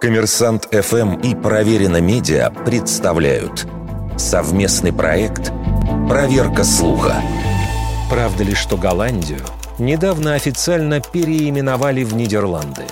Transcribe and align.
Коммерсант 0.00 0.68
ФМ 0.70 1.16
и 1.20 1.34
Проверено 1.34 2.00
Медиа 2.00 2.50
представляют 2.50 3.66
совместный 4.18 4.92
проект 4.92 5.50
«Проверка 6.08 6.62
слуха». 6.64 7.16
Правда 8.10 8.44
ли, 8.44 8.54
что 8.54 8.76
Голландию 8.76 9.40
недавно 9.78 10.34
официально 10.34 11.00
переименовали 11.00 12.04
в 12.04 12.14
Нидерланды? 12.14 12.82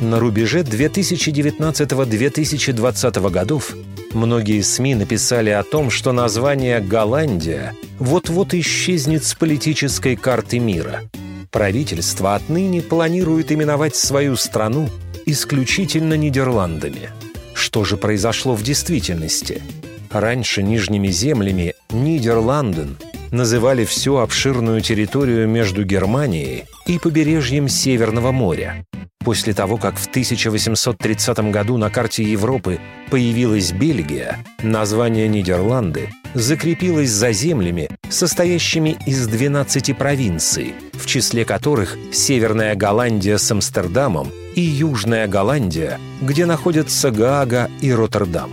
На 0.00 0.20
рубеже 0.20 0.60
2019-2020 0.60 3.30
годов 3.30 3.74
многие 4.12 4.62
СМИ 4.62 4.94
написали 4.94 5.50
о 5.50 5.62
том, 5.62 5.90
что 5.90 6.12
название 6.12 6.80
«Голландия» 6.80 7.74
вот-вот 7.98 8.54
исчезнет 8.54 9.24
с 9.24 9.34
политической 9.34 10.16
карты 10.16 10.58
мира. 10.58 11.02
Правительство 11.50 12.36
отныне 12.36 12.80
планирует 12.80 13.50
именовать 13.50 13.96
свою 13.96 14.36
страну 14.36 14.88
исключительно 15.26 16.14
Нидерландами. 16.14 17.10
Что 17.54 17.84
же 17.84 17.96
произошло 17.96 18.54
в 18.54 18.62
действительности? 18.62 19.62
Раньше 20.10 20.62
нижними 20.62 21.08
землями 21.08 21.74
Нидерланден 21.90 22.96
называли 23.30 23.84
всю 23.84 24.16
обширную 24.16 24.80
территорию 24.80 25.46
между 25.48 25.84
Германией 25.84 26.64
и 26.86 26.98
побережьем 26.98 27.68
Северного 27.68 28.32
моря. 28.32 28.84
После 29.22 29.52
того, 29.52 29.76
как 29.76 29.98
в 29.98 30.08
1830 30.08 31.50
году 31.50 31.76
на 31.76 31.90
карте 31.90 32.24
Европы 32.24 32.80
появилась 33.10 33.70
Бельгия, 33.70 34.38
название 34.62 35.28
Нидерланды 35.28 36.08
закрепилось 36.32 37.10
за 37.10 37.32
землями, 37.32 37.90
состоящими 38.08 38.96
из 39.06 39.26
12 39.26 39.96
провинций, 39.96 40.74
в 40.94 41.06
числе 41.06 41.44
которых 41.44 41.98
Северная 42.12 42.74
Голландия 42.74 43.36
с 43.36 43.50
Амстердамом 43.50 44.32
и 44.60 44.62
Южная 44.62 45.26
Голландия, 45.26 45.98
где 46.20 46.44
находятся 46.44 47.10
Гаага 47.10 47.70
и 47.80 47.90
Роттердам. 47.94 48.50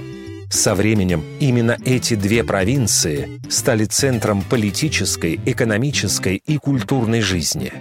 Со 0.49 0.73
временем 0.73 1.21
именно 1.41 1.77
эти 1.83 2.13
две 2.13 2.45
провинции 2.45 3.41
стали 3.49 3.83
центром 3.83 4.41
политической, 4.41 5.37
экономической 5.45 6.37
и 6.37 6.57
культурной 6.59 7.19
жизни. 7.19 7.73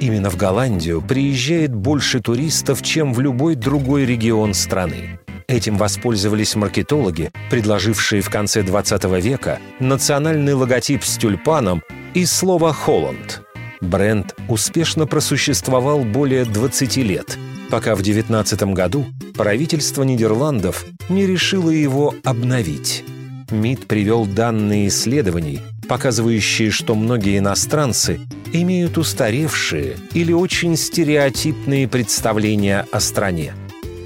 Именно 0.00 0.30
в 0.30 0.36
Голландию 0.38 1.02
приезжает 1.02 1.74
больше 1.74 2.20
туристов, 2.20 2.80
чем 2.80 3.12
в 3.12 3.20
любой 3.20 3.54
другой 3.54 4.06
регион 4.06 4.54
страны. 4.54 5.20
Этим 5.46 5.76
воспользовались 5.76 6.54
маркетологи, 6.54 7.32
предложившие 7.50 8.22
в 8.22 8.30
конце 8.30 8.62
20 8.62 9.04
века 9.22 9.58
национальный 9.78 10.54
логотип 10.54 11.04
с 11.04 11.18
тюльпаном 11.18 11.82
и 12.14 12.24
слово 12.24 12.72
«Холланд». 12.72 13.42
Бренд 13.82 14.34
успешно 14.48 15.06
просуществовал 15.06 16.04
более 16.04 16.46
20 16.46 16.96
лет, 16.96 17.38
пока 17.70 17.94
в 17.94 18.02
19 18.02 18.62
году 18.74 19.06
правительство 19.34 20.02
Нидерландов 20.02 20.84
не 21.08 21.26
решило 21.26 21.70
его 21.70 22.14
обновить. 22.24 23.04
МИД 23.50 23.86
привел 23.86 24.26
данные 24.26 24.88
исследований, 24.88 25.60
показывающие, 25.88 26.70
что 26.70 26.94
многие 26.94 27.38
иностранцы 27.38 28.20
имеют 28.52 28.98
устаревшие 28.98 29.96
или 30.12 30.32
очень 30.32 30.76
стереотипные 30.76 31.88
представления 31.88 32.86
о 32.90 33.00
стране. 33.00 33.54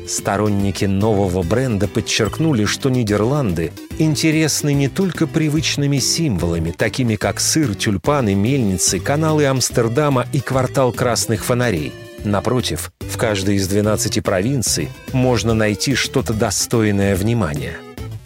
Сторонники 0.08 0.86
нового 0.86 1.42
бренда 1.42 1.86
подчеркнули, 1.86 2.64
что 2.64 2.88
Нидерланды 2.88 3.72
интересны 3.98 4.72
не 4.72 4.88
только 4.88 5.26
привычными 5.26 5.98
символами, 5.98 6.70
такими 6.70 7.16
как 7.16 7.40
сыр, 7.40 7.74
тюльпаны, 7.74 8.34
мельницы, 8.34 9.00
каналы 9.00 9.44
Амстердама 9.44 10.26
и 10.32 10.40
квартал 10.40 10.92
красных 10.92 11.44
фонарей. 11.44 11.92
Напротив, 12.24 12.92
в 13.00 13.16
каждой 13.16 13.56
из 13.56 13.68
12 13.68 14.22
провинций 14.22 14.90
можно 15.12 15.54
найти 15.54 15.94
что-то 15.94 16.32
достойное 16.32 17.16
внимания. 17.16 17.76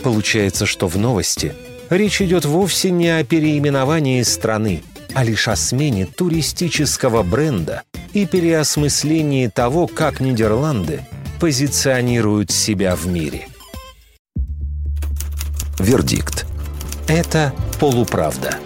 Получается, 0.02 0.66
что 0.66 0.88
в 0.88 0.96
новости 0.96 1.54
речь 1.90 2.20
идет 2.20 2.44
вовсе 2.44 2.90
не 2.90 3.08
о 3.08 3.24
переименовании 3.24 4.22
страны, 4.22 4.82
а 5.14 5.24
лишь 5.24 5.48
о 5.48 5.56
смене 5.56 6.06
туристического 6.06 7.22
бренда 7.22 7.82
и 8.12 8.26
переосмыслении 8.26 9.48
того, 9.48 9.86
как 9.86 10.20
Нидерланды 10.20 11.06
позиционируют 11.40 12.50
себя 12.50 12.96
в 12.96 13.06
мире. 13.06 13.48
Вердикт. 15.78 16.46
Это 17.08 17.52
полуправда. 17.80 18.58